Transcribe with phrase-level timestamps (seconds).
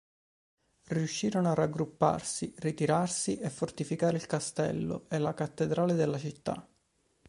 [0.87, 6.67] Riuscirono a raggrupparsi, ritirarsi e fortificare il castello e la cattedrale della città.